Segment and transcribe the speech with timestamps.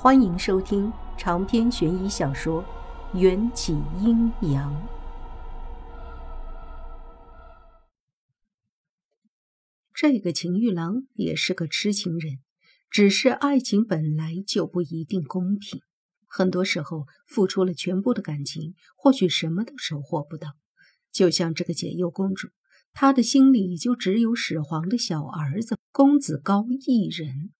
[0.00, 2.62] 欢迎收听长篇悬疑小说
[3.18, 4.72] 《缘起阴阳》。
[9.92, 12.38] 这个秦玉郎也是个痴情人，
[12.88, 15.80] 只是爱情本来就不一定公平，
[16.28, 20.50] 很多时候付出了全部的感情，或许什么都收获不到。
[21.10, 22.50] 就像这个解忧公主，
[22.92, 27.50] 她的心里就只有始皇的小儿子公子高一人。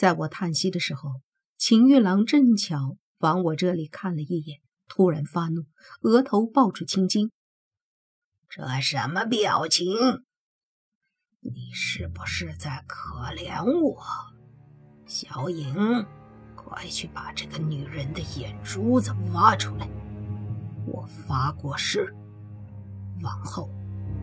[0.00, 1.20] 在我叹息的时候，
[1.58, 5.66] 秦玉郎正巧往我这里看了一眼，突然发怒，
[6.00, 7.30] 额头爆出青筋。
[8.48, 9.84] 这什么表情？
[11.40, 14.02] 你是不是在可怜我？
[15.04, 16.06] 小影，
[16.56, 19.86] 快去把这个女人的眼珠子挖出来！
[20.86, 22.10] 我发过誓，
[23.22, 23.68] 往后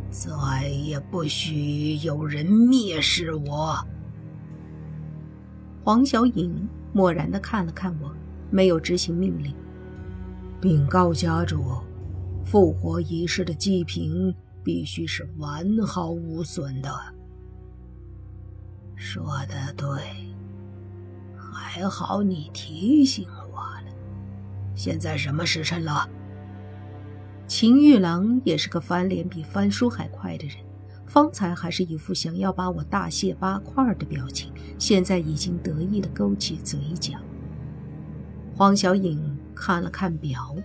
[0.10, 3.88] 再也不许有人蔑视我。
[5.88, 8.14] 黄小颖漠然地看了看我，
[8.50, 9.56] 没有执行命令，
[10.60, 11.64] 禀告家主，
[12.44, 16.94] 复活仪式的祭品必须是完好无损的。
[18.98, 19.88] 说的对，
[21.38, 23.94] 还好你提醒我了。
[24.76, 26.06] 现在什么时辰了？
[27.48, 30.58] 秦玉郎也是个翻脸比翻书还快的人。
[31.08, 37.18] 方才还是一副想要把我大卸八块的表情，现在已经得意的勾起嘴角。
[38.54, 40.56] 黄小颖看了看表，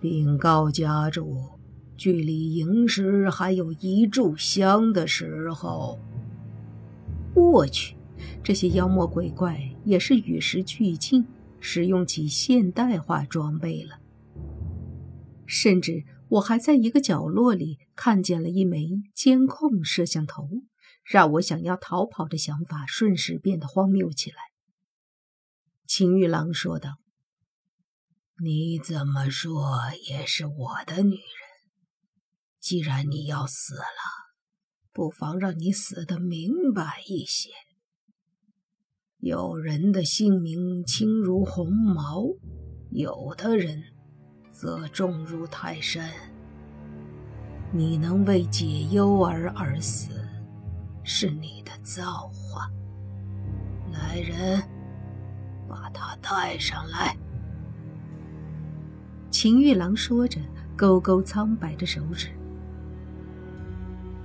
[0.00, 1.36] 禀告家主，
[1.96, 5.98] 距离寅时还有一炷香的时候。
[7.34, 7.94] 我去，
[8.42, 11.24] 这些妖魔鬼怪也是与时俱进，
[11.60, 14.00] 使用起现代化装备了，
[15.46, 16.02] 甚至。
[16.30, 18.86] 我还在一个角落里看见了一枚
[19.16, 20.48] 监控摄像头，
[21.04, 24.36] 让我想要逃跑的想法瞬时变得荒谬起来。
[25.88, 26.98] 秦玉郎说道
[28.44, 29.76] ：“你怎么说
[30.08, 31.20] 也是我的女人，
[32.60, 33.82] 既然你要死了，
[34.92, 37.50] 不妨让你死的明白一些。
[39.18, 42.22] 有人的性命轻如鸿毛，
[42.92, 43.82] 有的人……”
[44.52, 46.12] 则重如泰山。
[47.72, 50.10] 你能为解忧儿而死，
[51.04, 52.68] 是你的造化。
[53.92, 54.60] 来人，
[55.68, 57.16] 把他带上来。
[59.30, 60.40] 秦玉郎说着，
[60.76, 62.28] 勾勾苍白的手指。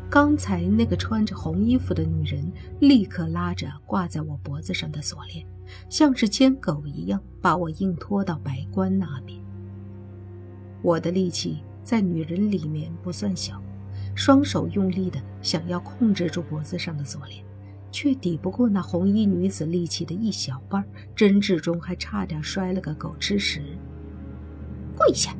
[0.09, 5.45] 刚才那个穿着红衣服的女人立刻拉着挂在我脖子上的锁链，
[5.87, 9.39] 像是牵狗一样，把我硬拖到白关那边。
[10.81, 13.61] 我的力气在女人里面不算小，
[14.15, 17.45] 双手用力的想要控制住脖子上的锁链，
[17.91, 20.83] 却抵不过那红衣女子力气的一小半，
[21.15, 23.61] 争执中还差点摔了个狗吃屎。
[24.97, 25.35] 跪下！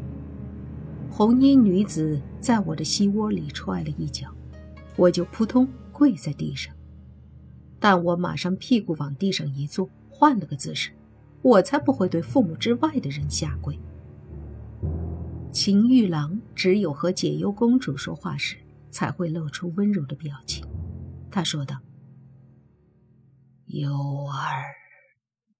[1.09, 4.29] 红衣女子在我的膝窝里踹了一脚，
[4.95, 6.75] 我就扑通跪在地上，
[7.79, 10.91] 但我马上屁股往地上一坐，换了个姿势，
[11.41, 13.79] 我才不会对父母之外的人下跪。
[15.55, 20.67] 秦玉郎只有和解忧公主说话时，才会露出温柔的表情。
[21.31, 21.79] 他说道
[23.63, 23.89] ：“幽
[24.27, 24.65] 儿，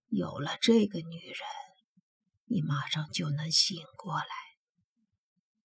[0.09, 1.39] 有了这个女人，
[2.47, 4.28] 你马上就能醒过来。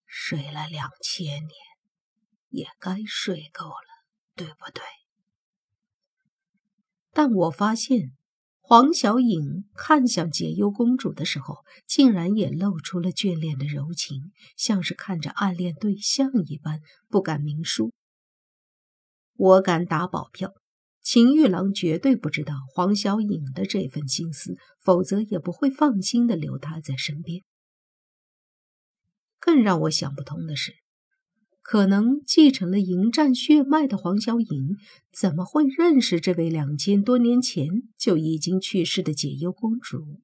[0.05, 1.51] 睡了两千年，
[2.51, 4.81] 也该睡够了，对不对？”
[7.11, 8.15] 但我发现。
[8.71, 17.91] 黄小颖看向解忧公主的时候，竟然也露出了眷恋的柔情，像是看着暗恋对象一般，不敢明说。
[19.35, 20.53] 我敢打保票，
[21.01, 27.43] 秦玉郎绝对不知道黄小颖的这份心思，否则也不会放心的留她在身边。
[29.37, 30.75] 更让我想不通的是。
[31.71, 34.75] 可能继承了迎战血脉的黄小颖，
[35.09, 37.65] 怎么会认识这位两千多年前
[37.97, 40.19] 就已经去世的解忧公主？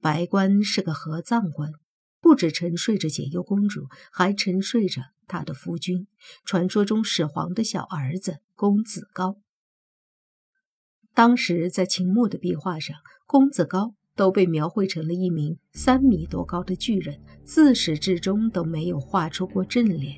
[0.00, 1.72] 白关是个合葬关，
[2.22, 6.06] 不止沉睡着解忧公主，还沉睡着他的夫君，
[6.46, 9.36] 传说中始皇的小儿子公子高。
[11.12, 12.96] 当时在秦墓的壁画上，
[13.26, 13.94] 公子高。
[14.16, 20.16] 都被描绘成了一名三米多高的巨人，自始至终都没有画出过正脸。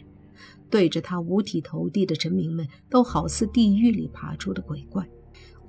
[0.71, 5.07] 对着他五体投地的臣民们，都好似地狱里爬出的鬼怪，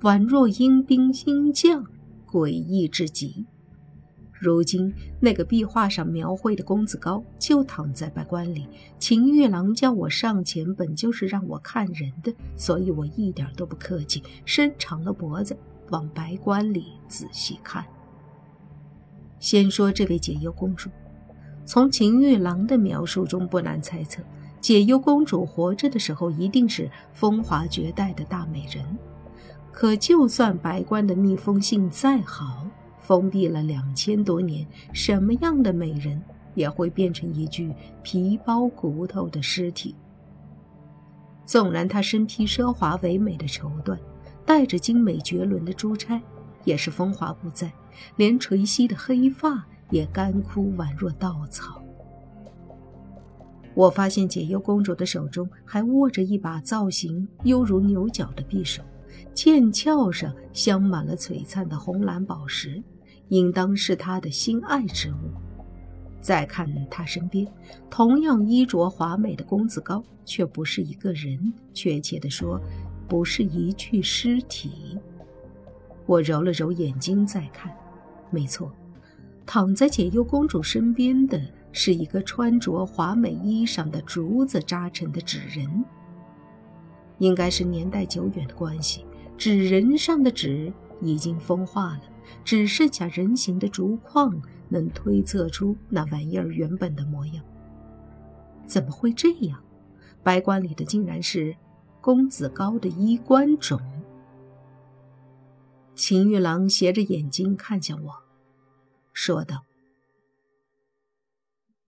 [0.02, 1.84] 宛若阴兵阴将，
[2.26, 3.46] 诡异至极。
[4.32, 8.66] 如今那个壁画上描绘的公子高就躺在白棺里，
[8.98, 15.56] 秦玉郎叫我上前，本就是让我看人的，所以我一点都不客气，伸长了脖子。
[15.90, 17.84] 往白棺里仔细看。
[19.40, 20.88] 先说这位解忧公主，
[21.64, 24.22] 从秦玉郎的描述中不难猜测，
[24.60, 28.84] 解忧公主活着的时候一定是风华绝代的大美人。
[29.72, 32.66] 可就算白棺的密封性再好，
[32.98, 36.20] 封闭了两千多年，什么样的美人
[36.54, 37.72] 也会变成一具
[38.02, 39.94] 皮包骨头的尸体。
[41.46, 43.96] 纵然她身披奢华唯美的绸缎，
[44.44, 46.20] 戴着精美绝伦的珠钗，
[46.64, 47.72] 也是风华不再，
[48.16, 51.82] 连垂膝的黑发也干枯宛若稻草。
[53.74, 58.82] 我发现解忧公主的手中还握着一把造型犹如牛角的匕首，
[59.32, 62.82] 剑鞘上镶满了璀璨的红蓝宝石，
[63.28, 65.30] 应当是她的心爱之物。
[66.20, 67.46] 再看她身边，
[67.88, 72.60] 同样衣着华美的公子高，却不是一个人，确切地说，
[73.08, 74.98] 不是一具尸体。
[76.10, 77.72] 我揉了揉眼睛，再看，
[78.30, 78.72] 没错，
[79.46, 81.40] 躺在解忧公主身边的
[81.70, 85.84] 是一个穿着华美衣裳的竹子扎成的纸人。
[87.18, 89.06] 应该是年代久远的关系，
[89.38, 92.02] 纸人上的纸已经风化了，
[92.44, 94.36] 只剩下人形的竹框。
[94.72, 97.44] 能推测出那玩意儿原本的模样。
[98.66, 99.60] 怎么会这样？
[100.22, 101.56] 白棺里的竟然是
[102.00, 103.80] 公子高的衣冠冢。
[106.00, 108.24] 秦玉郎斜着眼睛看向我，
[109.12, 109.66] 说道：“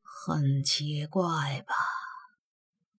[0.04, 1.74] 很奇怪吧？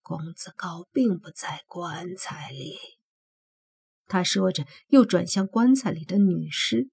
[0.02, 2.76] 公子高并不在棺材里。”
[4.08, 6.90] 他说着，又转向棺材里的女尸。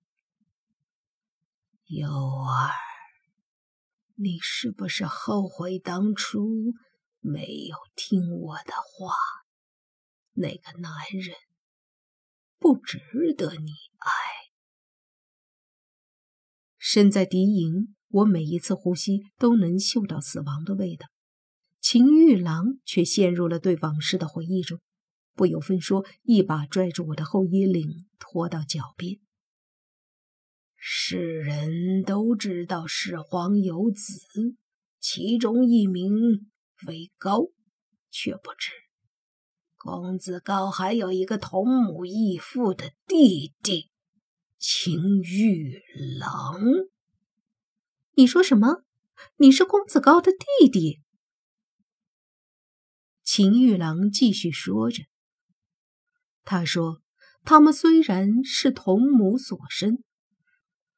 [1.88, 2.70] 幼儿，
[4.14, 6.46] 你是不是后悔当初
[7.22, 9.16] 没有听我的话？
[10.34, 11.36] 那个男人
[12.62, 13.00] 不值
[13.36, 14.08] 得你爱。
[16.78, 21.08] 身在敌营，我每一次呼吸都能嗅到死亡的味道。
[21.80, 24.80] 秦玉郎却陷入了对往事的回忆中，
[25.34, 29.20] 不由分说，一把拽住我的后衣领，拖到脚边。
[30.76, 34.56] 世人都知道始皇有子，
[35.00, 36.52] 其中一名
[36.86, 37.48] 为高，
[38.12, 38.70] 却不知
[39.84, 43.90] 公子高还有一个同母异父的弟弟
[44.60, 45.82] 秦玉
[46.20, 46.62] 郎。
[48.14, 48.84] 你说什么？
[49.38, 51.00] 你是公子高的弟弟？
[53.24, 55.06] 秦玉郎继续说着。
[56.44, 57.02] 他说
[57.44, 60.04] ：“他们虽然是同母所生。”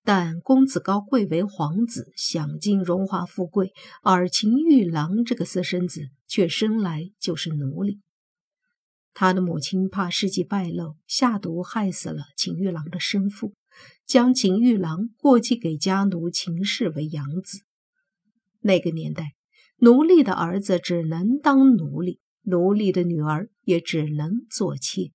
[0.04, 3.72] 但公子高贵为皇子，享尽荣华富贵，
[4.02, 8.02] 而秦玉郎这个私生子却生来就是奴隶。
[9.14, 13.54] 他的母亲怕事迹败露，下毒害死了秦玉郎的生父，
[14.06, 17.62] 将秦玉郎过继给家奴秦氏为养子。
[18.62, 19.34] 那个年代，
[19.78, 25.12] 奴隶的儿子只能当奴隶，奴隶的女儿也只能做妾。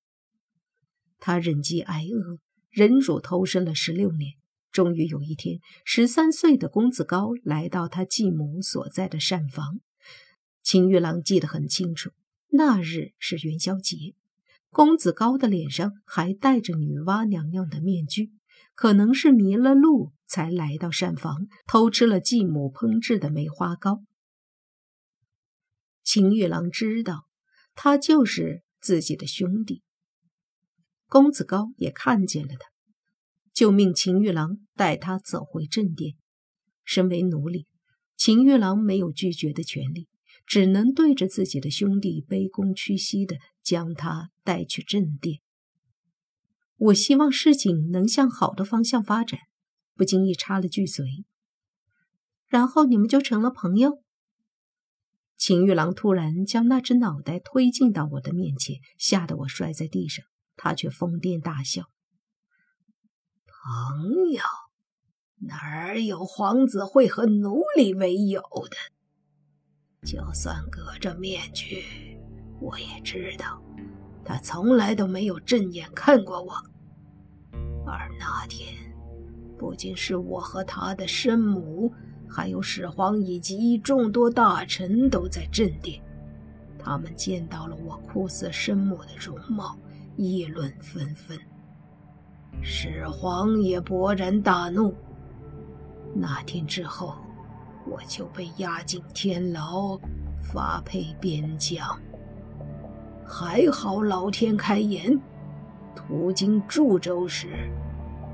[1.19, 2.39] 他忍饥挨饿，
[2.71, 4.35] 忍辱偷生了十六年。
[4.71, 9.81] 终于有一天，十三岁的公子高来到他继母所在的膳房。
[10.63, 12.11] 秦玉郎记得很清楚，
[12.51, 14.15] 那日是元宵节，
[14.71, 18.33] 公子高的脸上还戴着女娲娘娘的面具，
[18.75, 24.03] 可能是迷了路才来到膳房，偷吃了继母烹制的梅花糕。
[26.03, 27.29] 秦玉郎知道，
[27.75, 29.83] 他就是自己的兄弟。
[31.07, 32.69] 公子高也看见了他。
[33.53, 36.15] 就命秦玉郎带他走回正殿。
[36.85, 37.67] 身为奴隶，
[38.17, 40.09] 秦玉郎没有拒绝的权利，
[40.49, 45.41] 只能对着自己的兄弟卑躬屈膝的将他带去正殿。
[46.79, 49.41] 我希望事情能向好的方向发展，
[49.95, 51.05] 不经意插了句嘴。
[52.47, 54.03] 然后你们就成了朋友。
[55.37, 60.25] 秦玉郎突然将那只脑袋推进到我的面前，吓得我摔在地上，
[60.57, 61.91] 他却疯癫大笑。
[63.47, 64.41] 朋友，
[65.47, 68.77] 哪儿有皇子会和奴隶为友的？
[70.03, 72.19] 就算隔着面具，
[72.61, 73.61] 我也知道，
[74.25, 76.53] 他从来都没有正眼看过我。
[77.85, 78.75] 而那天，
[79.59, 81.93] 不仅是我和他的生母，
[82.29, 86.01] 还有始皇以及众多大臣都在正殿，
[86.79, 89.77] 他们见到了我酷似生母的容貌，
[90.17, 91.39] 议论纷纷。
[92.63, 94.95] 始皇也勃然大怒。
[96.15, 97.17] 那天之后，
[97.91, 99.99] 我就被押进天牢，
[100.43, 101.87] 发配边疆。
[103.27, 105.19] 还好老天开眼，
[105.95, 107.49] 途经株洲时，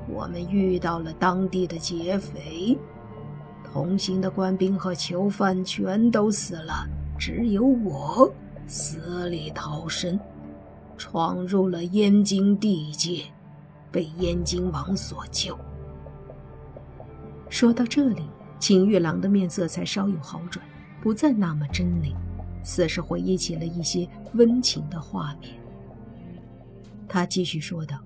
[0.08, 2.78] 我们遇到了当地的劫匪，
[3.64, 6.86] 同行的官兵和囚犯全都死了，
[7.18, 8.32] 只有我
[8.66, 10.18] 死里逃生，
[10.96, 13.24] 闯入了燕京地界，
[13.90, 15.58] 被燕京王所救。
[17.48, 18.22] 说到这里，
[18.64, 20.64] 秦玉郎的面色才稍有好转，
[20.98, 22.14] 不再那么狰狞，
[22.62, 25.52] 似是回忆起了一些温情的画面。
[27.06, 27.98] 他继续说道。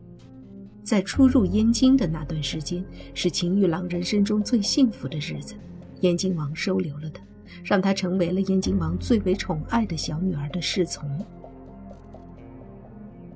[0.83, 2.85] 在出入燕京的那段时间，
[3.15, 5.55] 是秦玉郎人生中最幸福的日子。
[6.01, 7.23] 燕京王收留了他，
[7.63, 11.09] 让他成为了燕京王最为宠爱的小女儿的侍从。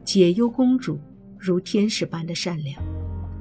[0.02, 0.98] 解忧公主
[1.38, 2.82] 如天使般的善良，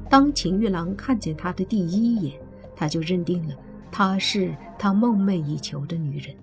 [0.08, 2.40] 当秦玉郎看见她的第一眼，
[2.76, 3.56] 他就认定了
[3.92, 6.34] 她是他梦寐以求的女人。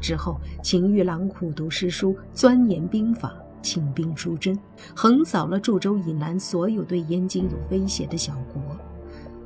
[0.00, 3.34] 之后，秦玉郎苦读诗书，钻研兵法。
[3.62, 4.54] 请兵出征，
[4.94, 8.60] 横扫了驻州以南所有对燕京有威胁的小国，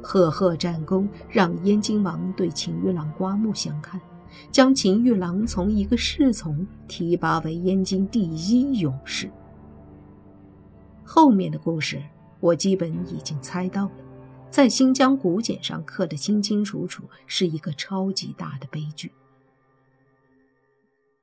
[0.02, 4.00] 赫赫战功让燕京王对秦玉郎刮目相看，
[4.50, 9.30] 将秦玉郎从一个侍从提拔为燕京第一勇士。
[11.04, 12.02] 后面的故事
[12.40, 13.90] 我基本已经猜到了，
[14.50, 19.12] 在新疆古简上刻得清清楚楚，是一个超级大的悲剧。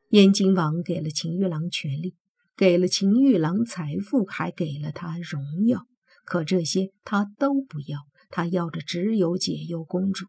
[0.10, 2.15] 燕京王给了秦玉郎权力。
[2.58, 5.88] 给了秦玉郎财富，还给了他荣耀，
[6.24, 10.27] 可这些他都不要，他要的只有解忧公主。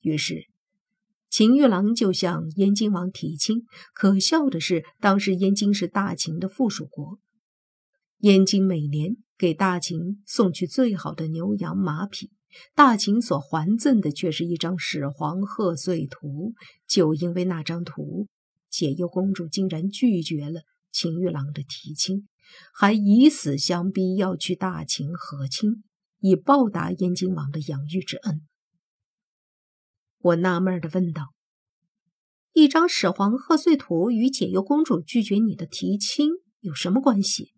[0.00, 0.46] 于是，
[1.28, 3.66] 秦玉郎就向燕京王提亲。
[3.92, 7.18] 可笑的是，当时燕京是大秦的附属国，
[8.20, 12.30] 燕京每年给大秦送去最好的牛羊马匹，
[12.74, 16.54] 大秦所还赠的却是一张始皇贺岁图。
[16.86, 18.28] 就因为那张图，
[18.68, 20.62] 解忧公主竟然拒绝了。
[20.92, 22.26] 秦玉郎的提亲，
[22.72, 25.84] 还以死相逼要去大秦和亲，
[26.20, 28.40] 以报答燕京王的养育之恩。
[30.20, 31.34] 我纳闷的问道
[32.54, 37.52] ：“一张始皇贺岁图与解忧公主拒绝你的提亲有什么关系？”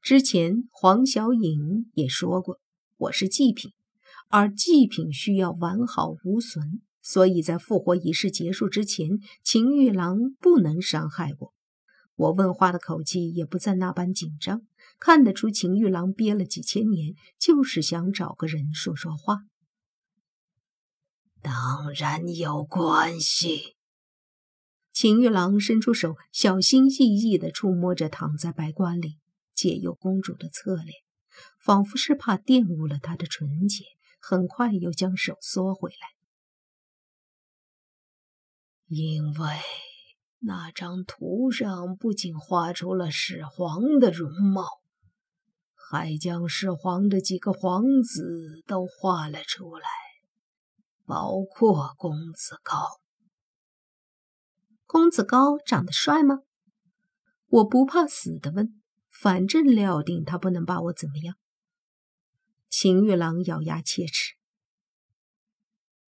[0.00, 2.58] 之前黄小颖也说过，
[3.00, 3.72] 我是祭品，
[4.28, 6.82] 而祭品需要完好无损。
[7.00, 9.08] 所以在复活仪式结束之前，
[9.42, 11.54] 秦玉郎不能伤害我。
[12.14, 14.66] 我问话的口气也不再那般紧张，
[14.98, 19.38] 看得出秦玉郎憋了几千年，就是想找个人说说话。
[21.40, 23.76] 当然有关系。
[24.92, 29.16] 秦玉郎伸出手，小心翼翼地触摸着躺在白棺里
[29.54, 30.96] 解忧公主的侧脸，
[31.58, 33.84] 仿佛是怕玷污了他的纯洁。
[34.22, 35.96] 很快又将手缩回来。
[38.86, 39.48] 因为
[40.40, 44.66] 那张图上不仅画出了始皇的容貌，
[45.74, 49.88] 还将始皇的几个皇子都画了出来，
[51.06, 53.00] 包括公子高。
[54.84, 56.40] 公子高长得帅吗？
[57.46, 58.79] 我不怕死的问，
[59.22, 61.36] 反正料定他不能把我怎么样。
[62.70, 64.32] 秦玉郎咬牙切齿。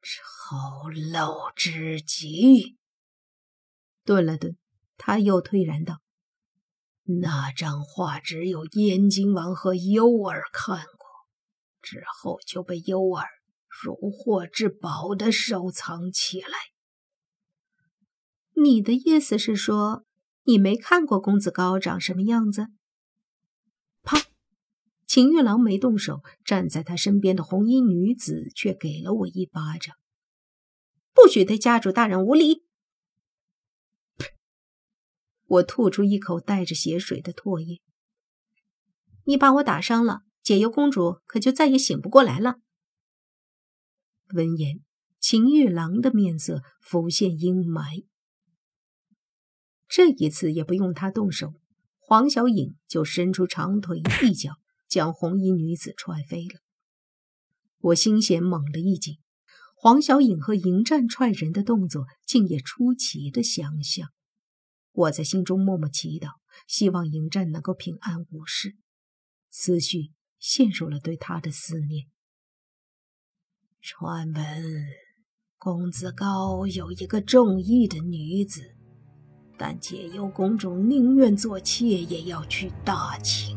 [0.01, 0.57] 丑
[0.91, 2.79] 陋之极。
[4.07, 4.57] 顿了顿，
[4.97, 6.01] 他又退然道
[7.21, 11.07] ：“那张画只有燕京王和幽儿看过，
[11.83, 13.29] 之后就被幽儿
[13.69, 16.49] 如获至宝的收藏起来。
[18.55, 20.07] 你的意思是说，
[20.45, 22.69] 你没看过公子高长什么样子？”
[25.13, 29.95] 秦玉郎没动手，站在他身边的红衣女子却给了我一巴掌。
[31.13, 32.65] 不许对家主大人无礼！
[35.45, 37.83] 我吐出一口带着血水的唾液。
[39.25, 42.61] 你把我打伤了，解忧公主可就再也醒不过来了。
[44.33, 44.81] 闻言，
[45.21, 48.07] 秦玉郎的面色浮现阴霾。
[49.87, 51.53] 这一次也不用他动手，
[51.99, 54.55] 黄小颖就伸出长腿一脚
[54.93, 56.61] 将红衣女子踹飞了。
[57.79, 59.17] 我心弦猛地一紧。
[59.75, 64.11] 黄小颖和迎战踹人的动作，竟也出奇的相像。
[64.93, 66.33] 我在心中默默祈祷，
[66.69, 68.77] 希望迎战能够平安无事。
[69.51, 72.09] 思绪陷入了对他的思念。
[73.81, 74.63] 传闻
[75.57, 78.77] 公子高有一个中意的女子，
[79.57, 83.57] 但解忧公主宁愿做妾也要去大秦。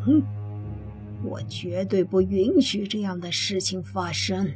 [1.25, 4.47] 我绝对不允许这样的事情发生。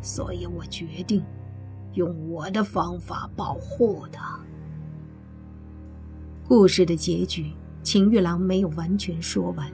[0.00, 1.22] 所以我决定
[1.94, 4.40] 用我的方法保护他。
[6.46, 9.70] 故事的结局秦玉郎没有完全说完，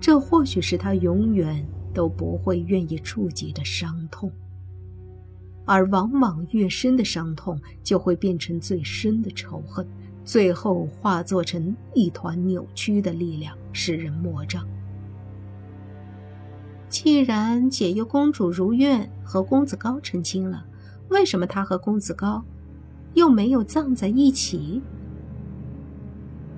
[0.00, 4.30] 这或许是他永远都不会愿意触及的伤痛。
[5.66, 9.86] 而往往越深的伤痛，就会变成最深的仇恨，
[10.24, 14.66] 最后化作成一团扭曲的力量，使人魔障。
[16.90, 20.66] 既然解忧公主如愿和公子高成亲了，
[21.08, 22.44] 为什么她和公子高
[23.14, 24.82] 又没有葬在一起？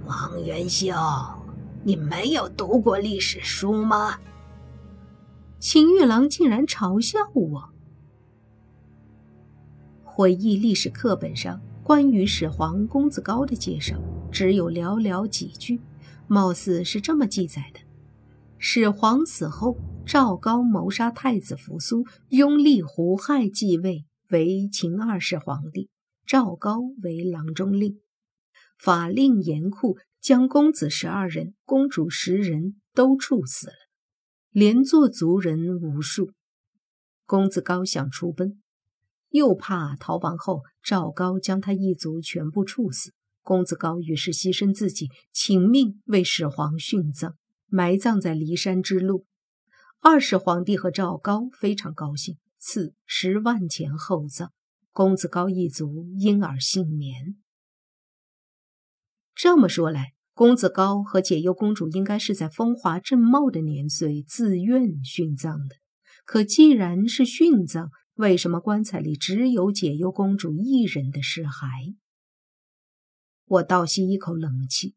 [0.07, 0.95] 王元秀，
[1.85, 4.19] 你没有读过历史书吗？
[5.61, 7.69] 秦玉郎竟然嘲笑我。
[10.03, 13.97] 回忆历史课本上关于始皇公子高的介绍，
[14.31, 15.79] 只有寥寥几句，
[16.27, 17.81] 貌似是这么记载的：
[18.59, 19.77] 始皇死后。
[20.07, 25.89] 赵高谋杀太子扶苏，拥立胡亥继位为秦二世皇帝。
[26.27, 27.99] 赵高为郎中令，
[28.79, 33.75] 法令严酷，将公子十二人、公主十人都处死了，
[34.51, 36.31] 连坐族人无数。
[37.25, 38.61] 公子高想出奔，
[39.31, 43.13] 又怕逃亡后赵高将他一族全部处死。
[43.43, 47.35] 公子高于是牺牲自己，请命为始皇殉葬，
[47.67, 49.25] 埋葬在骊山之路。
[50.05, 54.51] 二世皇帝和赵高非常高兴，赐十万钱厚葬，
[54.91, 57.37] 公子高一族因而幸免。
[59.33, 65.77] 这么说来，公子高和解忧公主应该是在风华正茂的年岁自愿殉葬的。
[66.25, 71.95] 可既然是殉葬，为什么棺材里只有解忧公主一人的尸骸？
[73.45, 74.97] 我倒吸一口冷气，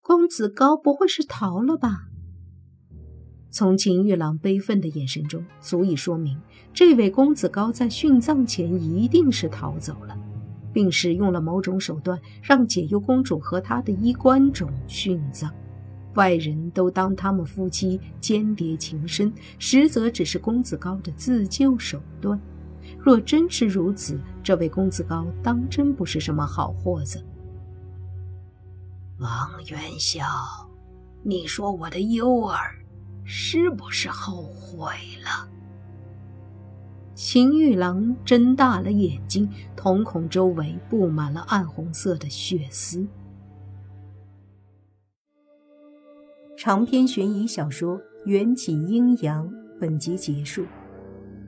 [0.00, 2.11] 公子高不会是逃了吧？
[3.52, 6.40] 从秦玉郎悲愤的眼神中，足以说明
[6.72, 10.18] 这位公子高在殉葬前一定是逃走了，
[10.72, 15.52] 并使用了某种手段，让解忧公主和他的衣冠冢殉葬。
[16.14, 22.40] 外人都当他们夫妻间谍情深，实则只是公子高的自救手段。
[22.98, 27.22] 若真是如此，这位公子高当真不是什么好货子。
[29.18, 29.30] 王
[29.66, 30.24] 元宵，
[31.22, 32.81] 你说我的优儿。
[33.24, 34.86] 是不是后悔
[35.24, 35.48] 了？
[37.14, 43.06] 秦玉郎睁大了眼睛，瞳孔周围布满了暗红色的血丝。
[46.56, 49.48] 长篇悬疑小说《缘起阴阳》
[49.80, 50.64] 本集结束，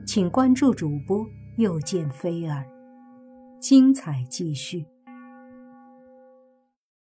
[0.05, 1.25] 请关注主播，
[1.57, 2.65] 又见菲儿，
[3.59, 4.85] 精彩继续。